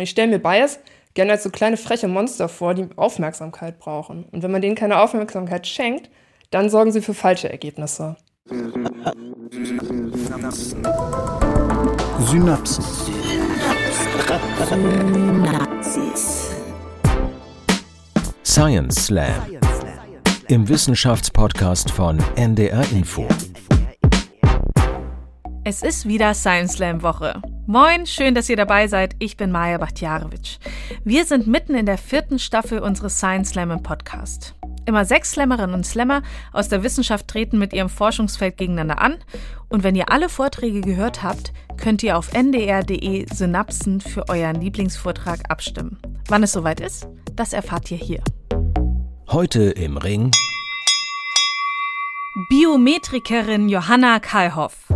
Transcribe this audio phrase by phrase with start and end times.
[0.00, 0.78] Ich stelle mir Bias
[1.14, 4.24] gerne als so kleine freche Monster vor, die Aufmerksamkeit brauchen.
[4.32, 6.10] Und wenn man denen keine Aufmerksamkeit schenkt,
[6.50, 8.16] dann sorgen sie für falsche Ergebnisse.
[12.20, 12.84] Synapsen.
[18.44, 19.34] Science Slam.
[20.48, 23.26] Im Wissenschaftspodcast von NDR Info.
[25.64, 27.40] Es ist wieder Science Slam Woche.
[27.66, 29.14] Moin, schön, dass ihr dabei seid.
[29.20, 30.58] Ich bin Maja Bachtjarewitsch.
[31.04, 34.56] Wir sind mitten in der vierten Staffel unseres Science Slam im Podcast.
[34.84, 36.22] Immer sechs Slammerinnen und Slammer
[36.52, 39.18] aus der Wissenschaft treten mit ihrem Forschungsfeld gegeneinander an.
[39.68, 45.48] Und wenn ihr alle Vorträge gehört habt, könnt ihr auf ndr.de Synapsen für euren Lieblingsvortrag
[45.48, 45.98] abstimmen.
[46.26, 47.06] Wann es soweit ist,
[47.36, 48.24] das erfahrt ihr hier.
[49.30, 50.32] Heute im Ring
[52.48, 54.88] Biometrikerin Johanna Kalhoff.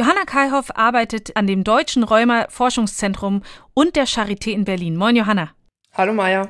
[0.00, 3.42] Johanna Kalhoff arbeitet an dem Deutschen Rheuma-Forschungszentrum
[3.74, 4.96] und der Charité in Berlin.
[4.96, 5.50] Moin, Johanna.
[5.92, 6.48] Hallo, Maja.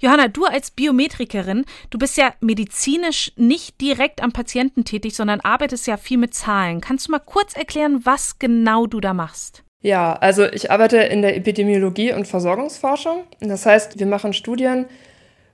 [0.00, 5.86] Johanna, du als Biometrikerin, du bist ja medizinisch nicht direkt am Patienten tätig, sondern arbeitest
[5.86, 6.80] ja viel mit Zahlen.
[6.80, 9.64] Kannst du mal kurz erklären, was genau du da machst?
[9.82, 13.24] Ja, also ich arbeite in der Epidemiologie und Versorgungsforschung.
[13.40, 14.86] Das heißt, wir machen Studien,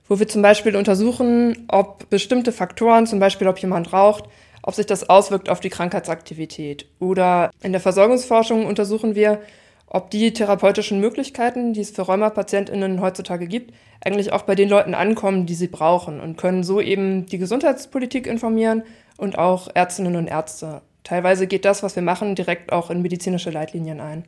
[0.07, 4.23] wo wir zum Beispiel untersuchen, ob bestimmte Faktoren, zum Beispiel ob jemand raucht,
[4.67, 6.87] ob sich das auswirkt auf die Krankheitsaktivität.
[6.99, 9.39] Oder in der Versorgungsforschung untersuchen wir,
[9.85, 14.95] ob die therapeutischen Möglichkeiten, die es für Rheumapatientinnen heutzutage gibt, eigentlich auch bei den Leuten
[14.95, 18.81] ankommen, die sie brauchen und können so eben die Gesundheitspolitik informieren
[19.17, 20.81] und auch Ärztinnen und Ärzte.
[21.03, 24.23] Teilweise geht das, was wir machen, direkt auch in medizinische Leitlinien ein.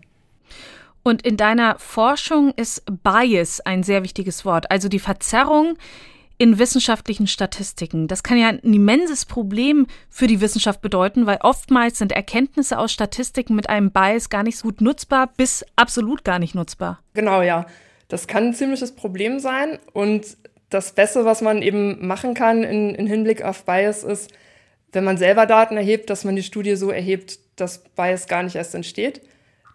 [1.02, 5.78] Und in deiner Forschung ist Bias ein sehr wichtiges Wort, also die Verzerrung
[6.38, 8.08] in wissenschaftlichen Statistiken.
[8.08, 12.92] Das kann ja ein immenses Problem für die Wissenschaft bedeuten, weil oftmals sind Erkenntnisse aus
[12.92, 17.00] Statistiken mit einem Bias gar nicht so gut nutzbar bis absolut gar nicht nutzbar.
[17.14, 17.66] Genau, ja.
[18.08, 19.80] Das kann ein ziemliches Problem sein.
[19.94, 20.38] Und
[20.70, 24.32] das Beste, was man eben machen kann in, in Hinblick auf Bias, ist,
[24.92, 28.56] wenn man selber Daten erhebt, dass man die Studie so erhebt, dass Bias gar nicht
[28.56, 29.22] erst entsteht.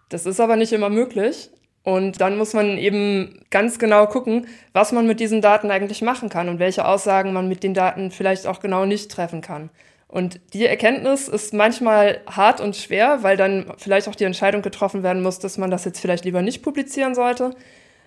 [0.09, 1.49] Das ist aber nicht immer möglich.
[1.83, 6.29] Und dann muss man eben ganz genau gucken, was man mit diesen Daten eigentlich machen
[6.29, 9.69] kann und welche Aussagen man mit den Daten vielleicht auch genau nicht treffen kann.
[10.07, 15.03] Und die Erkenntnis ist manchmal hart und schwer, weil dann vielleicht auch die Entscheidung getroffen
[15.03, 17.51] werden muss, dass man das jetzt vielleicht lieber nicht publizieren sollte.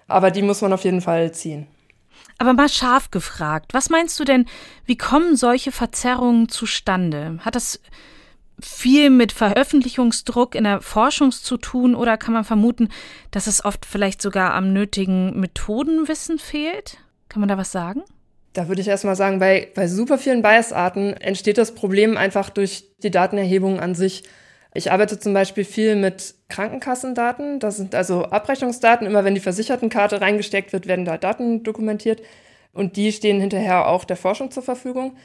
[0.06, 1.66] Aber die muss man auf jeden Fall ziehen.
[2.38, 4.46] Aber mal scharf gefragt, was meinst du denn,
[4.84, 7.38] wie kommen solche Verzerrungen zustande?
[7.40, 7.80] Hat das
[8.60, 12.88] viel mit Veröffentlichungsdruck in der Forschung zu tun oder kann man vermuten,
[13.30, 16.98] dass es oft vielleicht sogar am nötigen Methodenwissen fehlt?
[17.28, 18.02] Kann man da was sagen?
[18.54, 22.84] Da würde ich erstmal sagen, bei, bei super vielen Biasarten entsteht das Problem einfach durch
[23.02, 24.24] die Datenerhebung an sich.
[24.72, 27.60] Ich arbeite zum Beispiel viel mit Krankenkassendaten.
[27.60, 29.06] Das sind also Abrechnungsdaten.
[29.06, 32.22] Immer wenn die Versichertenkarte reingesteckt wird, werden da Daten dokumentiert.
[32.72, 35.16] Und die stehen hinterher auch der Forschung zur Verfügung.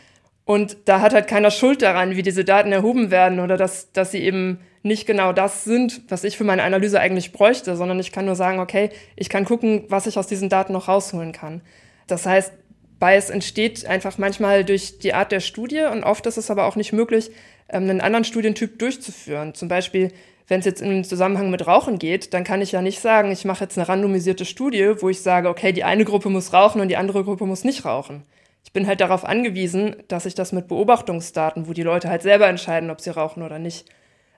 [0.46, 4.12] Und da hat halt keiner Schuld daran, wie diese Daten erhoben werden oder dass, dass
[4.12, 8.12] sie eben nicht genau das sind, was ich für meine Analyse eigentlich bräuchte, sondern ich
[8.12, 11.62] kann nur sagen, okay, ich kann gucken, was ich aus diesen Daten noch rausholen kann.
[12.07, 12.53] Das heißt,
[13.00, 16.75] Bias entsteht einfach manchmal durch die Art der Studie und oft ist es aber auch
[16.75, 17.31] nicht möglich,
[17.69, 19.53] ähm, einen anderen Studientyp durchzuführen.
[19.53, 20.12] Zum Beispiel,
[20.47, 23.46] wenn es jetzt im Zusammenhang mit Rauchen geht, dann kann ich ja nicht sagen, ich
[23.46, 26.88] mache jetzt eine randomisierte Studie, wo ich sage, okay, die eine Gruppe muss rauchen und
[26.88, 28.23] die andere Gruppe muss nicht rauchen
[28.63, 32.47] ich bin halt darauf angewiesen, dass ich das mit Beobachtungsdaten, wo die Leute halt selber
[32.47, 33.85] entscheiden, ob sie rauchen oder nicht,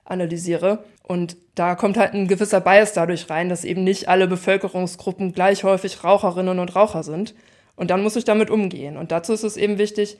[0.04, 0.84] analysiere.
[1.02, 5.64] Und da kommt halt ein gewisser Bias dadurch rein, dass eben nicht alle Bevölkerungsgruppen gleich
[5.64, 7.34] häufig Raucherinnen und Raucher sind.
[7.76, 8.96] Und dann muss ich damit umgehen.
[8.96, 10.18] Und dazu ist es eben wichtig,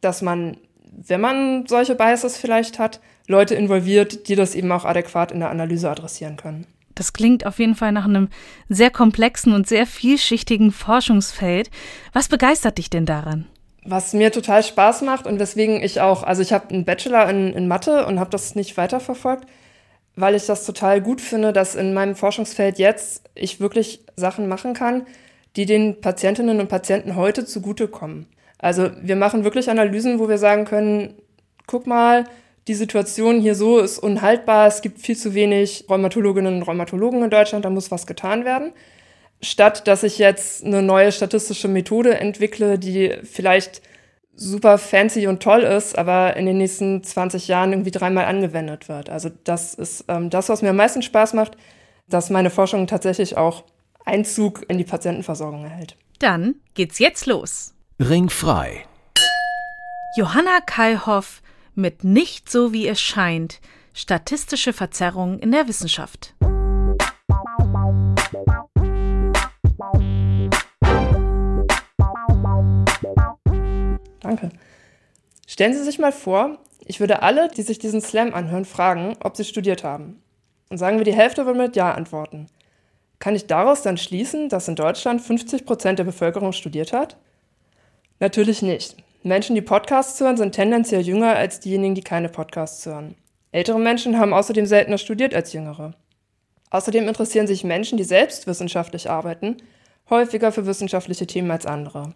[0.00, 0.56] dass man,
[0.90, 5.50] wenn man solche Biases vielleicht hat, Leute involviert, die das eben auch adäquat in der
[5.50, 6.66] Analyse adressieren können.
[6.96, 8.28] Das klingt auf jeden Fall nach einem
[8.68, 11.70] sehr komplexen und sehr vielschichtigen Forschungsfeld.
[12.12, 13.46] Was begeistert dich denn daran?
[13.84, 17.52] Was mir total Spaß macht und weswegen ich auch, also ich habe einen Bachelor in,
[17.52, 19.46] in Mathe und habe das nicht weiterverfolgt,
[20.16, 24.74] weil ich das total gut finde, dass in meinem Forschungsfeld jetzt ich wirklich Sachen machen
[24.74, 25.06] kann,
[25.54, 28.26] die den Patientinnen und Patienten heute zugutekommen.
[28.58, 31.14] Also wir machen wirklich Analysen, wo wir sagen können,
[31.66, 32.24] guck mal,
[32.68, 37.30] die Situation hier so ist unhaltbar, es gibt viel zu wenig Rheumatologinnen und Rheumatologen in
[37.30, 38.72] Deutschland, da muss was getan werden.
[39.40, 43.82] Statt dass ich jetzt eine neue statistische Methode entwickle, die vielleicht
[44.34, 49.08] super fancy und toll ist, aber in den nächsten 20 Jahren irgendwie dreimal angewendet wird.
[49.10, 51.56] Also das ist ähm, das, was mir am meisten Spaß macht,
[52.08, 53.64] dass meine Forschung tatsächlich auch
[54.04, 55.96] Einzug in die Patientenversorgung erhält.
[56.18, 57.74] Dann geht's jetzt los.
[57.98, 58.84] Ringfrei.
[60.16, 61.42] Johanna Kallhoff
[61.76, 63.60] mit Nicht so wie es scheint.
[63.92, 66.34] Statistische Verzerrungen in der Wissenschaft.
[74.20, 74.50] Danke.
[75.46, 79.36] Stellen Sie sich mal vor, ich würde alle, die sich diesen Slam anhören, fragen, ob
[79.36, 80.20] sie studiert haben.
[80.68, 82.46] Und sagen wir, die Hälfte würde mit Ja antworten.
[83.18, 87.16] Kann ich daraus dann schließen, dass in Deutschland 50 Prozent der Bevölkerung studiert hat?
[88.18, 88.96] Natürlich nicht.
[89.26, 93.16] Menschen, die Podcasts hören, sind tendenziell jünger als diejenigen, die keine Podcasts hören.
[93.50, 95.94] Ältere Menschen haben außerdem seltener studiert als jüngere.
[96.70, 99.56] Außerdem interessieren sich Menschen, die selbst wissenschaftlich arbeiten,
[100.10, 102.14] häufiger für wissenschaftliche Themen als andere.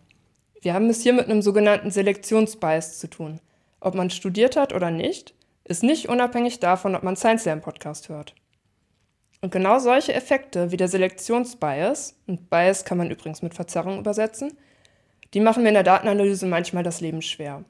[0.63, 3.41] Wir haben es hier mit einem sogenannten Selektionsbias zu tun.
[3.81, 5.35] Ob man studiert hat oder nicht,
[5.65, 8.37] ist nicht unabhängig davon, ob man Science Slam Podcast hört.
[9.41, 14.57] Und genau solche Effekte wie der Selektionsbias, und Bias kann man übrigens mit Verzerrung übersetzen,
[15.35, 17.65] die machen mir in der Datenanalyse manchmal das Leben schwer.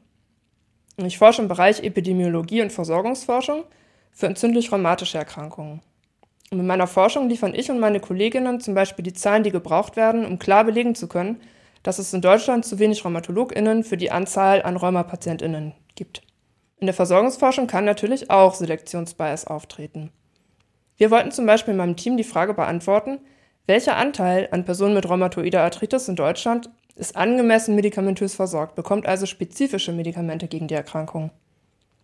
[0.96, 3.64] Ich forsche im Bereich Epidemiologie und Versorgungsforschung
[4.12, 5.80] für entzündlich-rheumatische Erkrankungen.
[6.50, 9.96] Und mit meiner Forschung liefern ich und meine Kolleginnen zum Beispiel die Zahlen, die gebraucht
[9.96, 11.40] werden, um klar belegen zu können,
[11.82, 16.22] dass es in Deutschland zu wenig RheumatologInnen für die Anzahl an RheumapatientInnen gibt.
[16.78, 20.10] In der Versorgungsforschung kann natürlich auch Selektionsbias auftreten.
[20.96, 23.20] Wir wollten zum Beispiel in meinem Team die Frage beantworten,
[23.66, 26.68] welcher Anteil an Personen mit rheumatoider Arthritis in Deutschland
[27.00, 31.31] ist angemessen medikamentös versorgt, bekommt also spezifische Medikamente gegen die Erkrankung.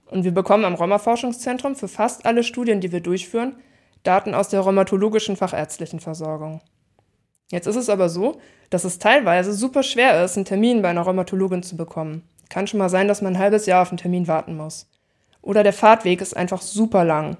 [0.06, 3.56] Und wir bekommen am Rheuma-Forschungszentrum für fast alle Studien, die wir durchführen,
[4.02, 6.62] Daten aus der rheumatologischen fachärztlichen Versorgung.
[7.50, 8.40] Jetzt ist es aber so,
[8.70, 12.22] dass es teilweise super schwer ist, einen Termin bei einer Rheumatologin zu bekommen.
[12.48, 14.88] Kann schon mal sein, dass man ein halbes Jahr auf einen Termin warten muss.
[15.42, 17.36] Oder der Fahrtweg ist einfach super lang.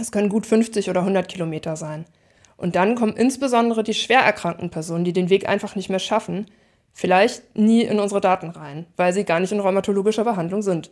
[0.00, 2.06] Es können gut 50 oder 100 Kilometer sein.
[2.56, 6.46] Und dann kommen insbesondere die schwer erkrankten Personen, die den Weg einfach nicht mehr schaffen,
[6.92, 10.90] vielleicht nie in unsere Daten rein, weil sie gar nicht in rheumatologischer Behandlung sind.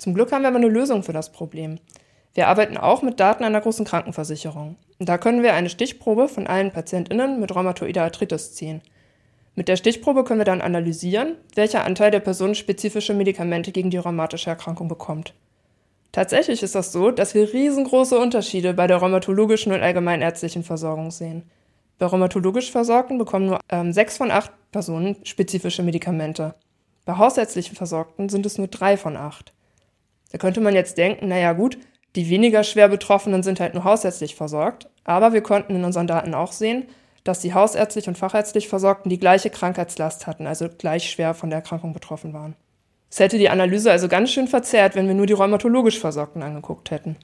[0.00, 1.78] Zum Glück haben wir aber eine Lösung für das Problem.
[2.32, 4.76] Wir arbeiten auch mit Daten einer großen Krankenversicherung.
[4.98, 8.80] da können wir eine Stichprobe von allen PatientInnen mit rheumatoider Arthritis ziehen.
[9.56, 13.98] Mit der Stichprobe können wir dann analysieren, welcher Anteil der Personen spezifische Medikamente gegen die
[13.98, 15.34] rheumatische Erkrankung bekommt.
[16.12, 21.48] Tatsächlich ist das so, dass wir riesengroße Unterschiede bei der rheumatologischen und allgemeinärztlichen Versorgung sehen.
[21.98, 26.54] Bei rheumatologisch Versorgten bekommen nur ähm, sechs von acht Personen spezifische Medikamente.
[27.04, 29.52] Bei hausärztlichen Versorgten sind es nur drei von acht.
[30.32, 31.78] Da könnte man jetzt denken, naja gut,
[32.16, 36.34] die weniger schwer Betroffenen sind halt nur hausärztlich versorgt, aber wir konnten in unseren Daten
[36.34, 36.88] auch sehen,
[37.22, 41.58] dass die hausärztlich und fachärztlich Versorgten die gleiche Krankheitslast hatten, also gleich schwer von der
[41.58, 42.56] Erkrankung betroffen waren.
[43.10, 46.92] Es hätte die Analyse also ganz schön verzerrt, wenn wir nur die rheumatologisch Versorgten angeguckt
[46.92, 47.16] hätten.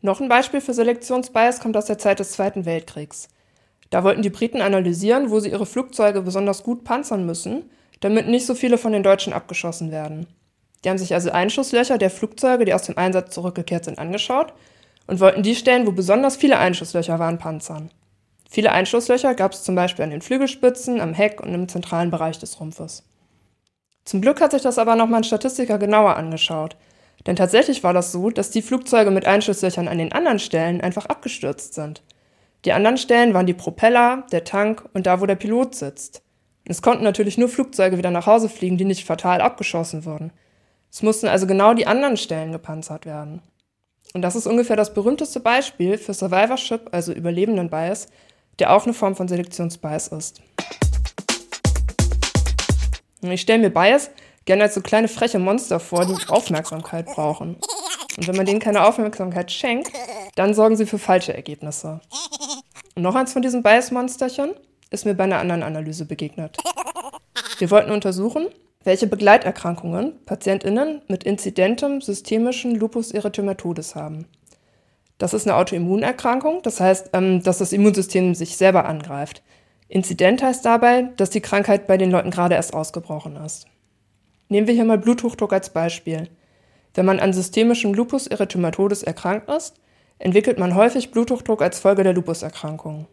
[0.00, 3.28] Noch ein Beispiel für Selektionsbias kommt aus der Zeit des Zweiten Weltkriegs.
[3.90, 7.70] Da wollten die Briten analysieren, wo sie ihre Flugzeuge besonders gut panzern müssen,
[8.00, 10.26] damit nicht so viele von den Deutschen abgeschossen werden.
[10.84, 14.52] Die haben sich also Einschusslöcher der Flugzeuge, die aus dem Einsatz zurückgekehrt sind, angeschaut
[15.06, 17.90] und wollten die Stellen, wo besonders viele Einschusslöcher waren, panzern.
[18.54, 22.38] Viele Einschusslöcher gab es zum Beispiel an den Flügelspitzen, am Heck und im zentralen Bereich
[22.38, 23.02] des Rumpfes.
[24.04, 26.76] Zum Glück hat sich das aber nochmal ein Statistiker genauer angeschaut.
[27.26, 31.06] Denn tatsächlich war das so, dass die Flugzeuge mit Einschusslöchern an den anderen Stellen einfach
[31.06, 32.04] abgestürzt sind.
[32.64, 36.22] Die anderen Stellen waren die Propeller, der Tank und da, wo der Pilot sitzt.
[36.64, 40.30] Es konnten natürlich nur Flugzeuge wieder nach Hause fliegen, die nicht fatal abgeschossen wurden.
[40.92, 43.42] Es mussten also genau die anderen Stellen gepanzert werden.
[44.12, 48.06] Und das ist ungefähr das berühmteste Beispiel für Survivorship, also Überlebenden Bias,
[48.58, 50.40] der auch eine Form von Selektionsbias ist.
[53.22, 54.10] Ich stelle mir Bias
[54.44, 57.56] gerne als so kleine freche Monster vor, die Aufmerksamkeit brauchen.
[58.16, 59.90] Und wenn man denen keine Aufmerksamkeit schenkt,
[60.36, 62.00] dann sorgen sie für falsche Ergebnisse.
[62.94, 64.52] Und noch eins von diesen Bias-Monsterchen
[64.90, 66.58] ist mir bei einer anderen Analyse begegnet.
[67.58, 68.46] Wir wollten untersuchen,
[68.84, 74.26] welche Begleiterkrankungen PatientInnen mit inzidentem systemischen Lupus erythematodes haben.
[75.18, 79.42] Das ist eine Autoimmunerkrankung, das heißt, ähm, dass das Immunsystem sich selber angreift.
[79.88, 83.66] Inzident heißt dabei, dass die Krankheit bei den Leuten gerade erst ausgebrochen ist.
[84.48, 86.28] Nehmen wir hier mal Bluthochdruck als Beispiel.
[86.94, 89.80] Wenn man an systemischem Lupus erythematodes erkrankt ist,
[90.18, 93.06] entwickelt man häufig Bluthochdruck als Folge der Lupuserkrankung.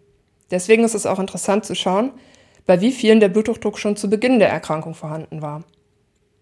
[0.50, 2.12] Deswegen ist es auch interessant zu schauen,
[2.66, 5.64] bei wie vielen der Bluthochdruck schon zu Beginn der Erkrankung vorhanden war.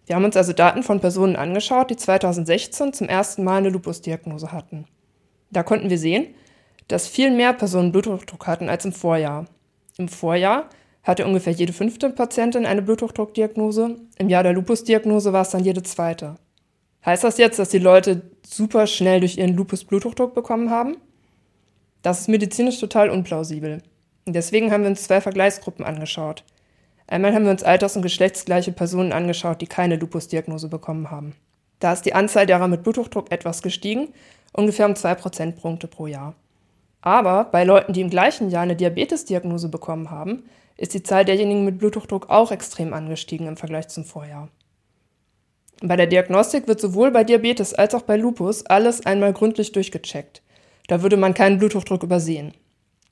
[0.06, 4.52] Wir haben uns also Daten von Personen angeschaut, die 2016 zum ersten Mal eine Lupusdiagnose
[4.52, 4.86] hatten.
[5.52, 6.28] Da konnten wir sehen,
[6.88, 9.46] dass viel mehr Personen Bluthochdruck hatten als im Vorjahr.
[9.98, 10.70] Im Vorjahr
[11.04, 15.84] hatte ungefähr jede fünfte Patientin eine Bluthochdruckdiagnose, im Jahr der Lupusdiagnose war es dann jede
[15.84, 16.36] zweite.
[17.06, 20.98] Heißt das jetzt, dass die Leute super schnell durch ihren Lupus Bluthochdruck bekommen haben?
[22.02, 23.82] Das ist medizinisch total unplausibel.
[24.28, 26.44] Deswegen haben wir uns zwei Vergleichsgruppen angeschaut.
[27.08, 31.34] Einmal haben wir uns alters- und geschlechtsgleiche Personen angeschaut, die keine Lupusdiagnose bekommen haben.
[31.80, 34.10] Da ist die Anzahl derer mit Bluthochdruck etwas gestiegen,
[34.54, 36.36] ungefähr um zwei Prozentpunkte pro Jahr.
[37.02, 40.44] Aber bei Leuten, die im gleichen Jahr eine Diabetesdiagnose bekommen haben,
[40.76, 44.50] ist die Zahl derjenigen mit Bluthochdruck auch extrem angestiegen im Vergleich zum Vorjahr.
[45.82, 50.42] Bei der Diagnostik wird sowohl bei Diabetes als auch bei Lupus alles einmal gründlich durchgecheckt.
[50.88, 52.54] Da würde man keinen Bluthochdruck übersehen.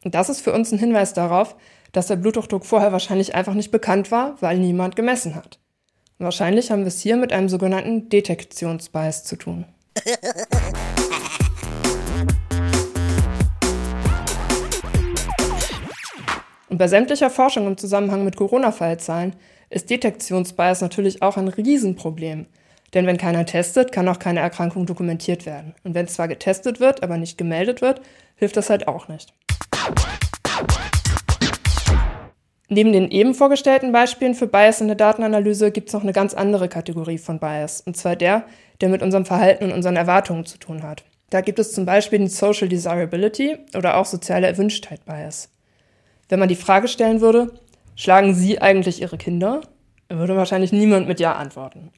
[0.03, 1.55] Und das ist für uns ein Hinweis darauf,
[1.93, 5.59] dass der Bluthochdruck vorher wahrscheinlich einfach nicht bekannt war, weil niemand gemessen hat.
[6.19, 9.65] Wahrscheinlich haben wir es hier mit einem sogenannten Detektionsbias zu tun.
[16.69, 19.35] Und bei sämtlicher Forschung im Zusammenhang mit Corona-Fallzahlen
[19.69, 22.47] ist Detektionsbias natürlich auch ein Riesenproblem.
[22.95, 25.75] Denn wenn keiner testet, kann auch keine Erkrankung dokumentiert werden.
[25.83, 28.01] Und wenn zwar getestet wird, aber nicht gemeldet wird,
[28.35, 29.33] hilft das halt auch nicht.
[32.69, 36.33] Neben den eben vorgestellten Beispielen für Bias in der Datenanalyse gibt es noch eine ganz
[36.33, 38.45] andere Kategorie von Bias, und zwar der,
[38.81, 41.03] der mit unserem Verhalten und unseren Erwartungen zu tun hat.
[41.29, 45.49] Da gibt es zum Beispiel den Social Desirability oder auch soziale Erwünschtheit Bias.
[46.29, 47.53] Wenn man die Frage stellen würde,
[47.95, 49.61] schlagen Sie eigentlich Ihre Kinder?
[50.09, 51.91] Würde wahrscheinlich niemand mit Ja antworten.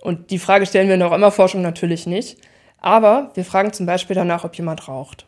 [0.00, 2.38] Und die Frage stellen wir in der Römerforschung natürlich nicht.
[2.80, 5.26] Aber wir fragen zum Beispiel danach, ob jemand raucht.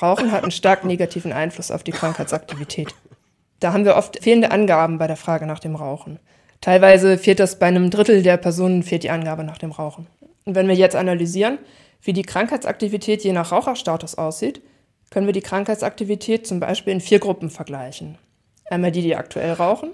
[0.00, 2.94] Rauchen hat einen stark negativen Einfluss auf die Krankheitsaktivität.
[3.60, 6.18] Da haben wir oft fehlende Angaben bei der Frage nach dem Rauchen.
[6.62, 10.06] Teilweise fehlt das bei einem Drittel der Personen, fehlt die Angabe nach dem Rauchen.
[10.44, 11.58] Und wenn wir jetzt analysieren,
[12.02, 14.62] wie die Krankheitsaktivität je nach Raucherstatus aussieht,
[15.10, 18.16] können wir die Krankheitsaktivität zum Beispiel in vier Gruppen vergleichen.
[18.70, 19.90] Einmal die, die aktuell rauchen,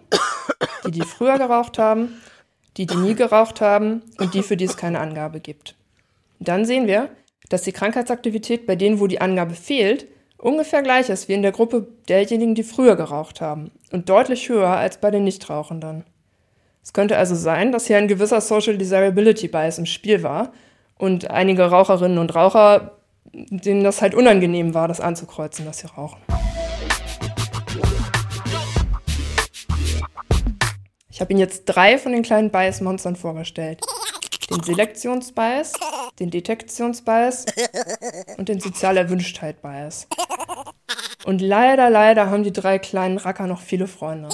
[0.87, 2.21] die, die früher geraucht haben,
[2.77, 5.75] die, die nie geraucht haben und die, für die es keine Angabe gibt.
[6.39, 7.09] Dann sehen wir,
[7.49, 10.07] dass die Krankheitsaktivität bei denen, wo die Angabe fehlt,
[10.39, 14.71] ungefähr gleich ist wie in der Gruppe derjenigen, die früher geraucht haben und deutlich höher
[14.71, 16.05] als bei den Nichtrauchenden.
[16.83, 20.53] Es könnte also sein, dass hier ein gewisser Social Desirability Bias im Spiel war
[20.99, 22.97] und einige Raucherinnen und Raucher
[23.33, 26.21] denen das halt unangenehm war, das anzukreuzen, dass sie rauchen.
[31.11, 33.81] Ich habe Ihnen jetzt drei von den kleinen Bias-Monstern vorgestellt.
[34.51, 35.73] Den Selektionsbias,
[36.21, 37.47] den Detektionsbias
[38.37, 40.09] und den Sozial-Erwünschtheit-Bias.
[41.25, 44.29] Und leider, leider haben die drei kleinen Racker noch viele Freunde.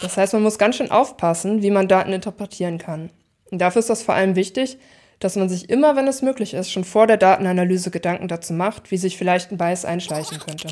[0.00, 3.10] Das heißt, man muss ganz schön aufpassen, wie man Daten interpretieren kann.
[3.50, 4.78] Und dafür ist das vor allem wichtig,
[5.18, 8.90] dass man sich immer, wenn es möglich ist, schon vor der Datenanalyse Gedanken dazu macht,
[8.90, 10.68] wie sich vielleicht ein Bias einschleichen könnte.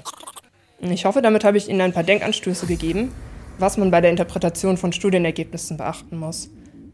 [0.80, 3.12] Ich hoffe, damit habe ich Ihnen ein paar Denkanstöße gegeben,
[3.58, 6.50] was man bei der Interpretation von Studienergebnissen beachten muss.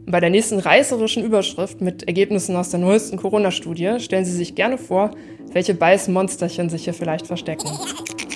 [0.07, 4.79] Bei der nächsten reißerischen Überschrift mit Ergebnissen aus der neuesten Corona-Studie stellen Sie sich gerne
[4.79, 5.11] vor,
[5.53, 7.71] welche Bias-Monsterchen sich hier vielleicht verstecken.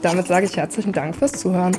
[0.02, 1.76] Damit sage ich herzlichen Dank fürs Zuhören.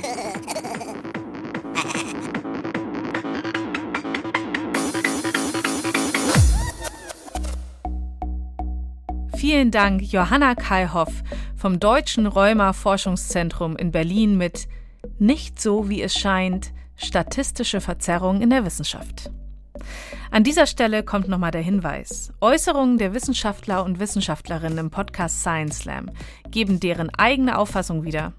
[9.36, 11.12] Vielen Dank, Johanna Kaihoff
[11.56, 14.68] vom Deutschen Rheuma-Forschungszentrum in Berlin mit
[15.18, 19.32] Nicht so, wie es scheint, statistische Verzerrung in der Wissenschaft.
[20.32, 22.32] An dieser Stelle kommt nochmal der Hinweis.
[22.40, 26.12] Äußerungen der Wissenschaftler und Wissenschaftlerinnen im Podcast Science Slam
[26.52, 28.34] geben deren eigene Auffassung wieder.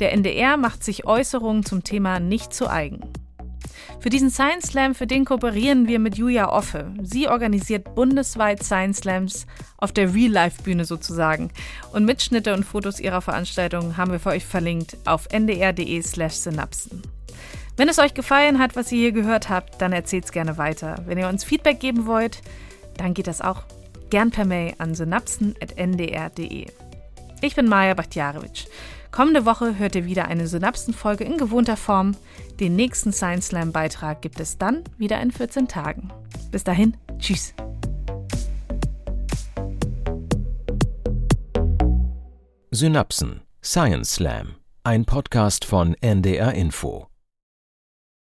[0.00, 3.00] Der NDR macht sich Äußerungen zum Thema nicht zu eigen.
[4.00, 6.94] Für diesen Science Slam, für den kooperieren wir mit Julia Offe.
[7.02, 11.50] Sie organisiert bundesweit Science Slams auf der Real-Life-Bühne sozusagen.
[11.92, 17.02] Und Mitschnitte und Fotos ihrer Veranstaltungen haben wir für euch verlinkt auf ndr.de slash synapsen.
[17.78, 20.96] Wenn es euch gefallen hat, was ihr hier gehört habt, dann erzählt es gerne weiter.
[21.06, 22.42] Wenn ihr uns Feedback geben wollt,
[22.96, 23.62] dann geht das auch
[24.10, 26.66] gern per Mail an synapsen.ndr.de.
[27.40, 28.66] Ich bin Maja Bachtjarewitsch.
[29.12, 32.16] Kommende Woche hört ihr wieder eine Synapsenfolge in gewohnter Form.
[32.58, 36.10] Den nächsten Science Slam Beitrag gibt es dann wieder in 14 Tagen.
[36.50, 37.54] Bis dahin, tschüss.
[42.72, 47.06] Synapsen Science Slam, ein Podcast von NDR Info.